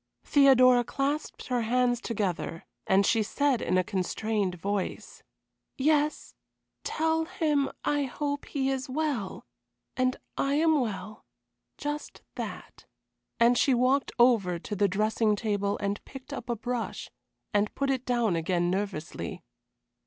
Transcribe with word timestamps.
Theodora 0.23 0.83
clasped 0.83 1.45
her 1.49 1.61
hands 1.61 2.01
together, 2.01 2.65
and 2.87 3.05
she 3.05 3.21
said 3.21 3.61
in 3.61 3.77
a 3.77 3.83
constrained 3.83 4.55
voice: 4.55 5.21
"Yes. 5.77 6.33
Tell 6.83 7.25
him 7.25 7.69
I 7.85 8.05
hope 8.05 8.45
he 8.45 8.71
is 8.71 8.89
well 8.89 9.45
and 9.95 10.17
I 10.39 10.55
am 10.55 10.79
well 10.81 11.23
just 11.77 12.23
that," 12.33 12.87
and 13.39 13.55
she 13.59 13.75
walked 13.75 14.11
ever 14.19 14.57
to 14.57 14.75
the 14.75 14.87
dressing 14.87 15.35
table 15.35 15.77
and 15.77 16.03
picked 16.03 16.33
up 16.33 16.49
a 16.49 16.55
brush, 16.55 17.11
and 17.53 17.75
put 17.75 17.91
it 17.91 18.03
down 18.03 18.35
again 18.35 18.71
nervously. 18.71 19.43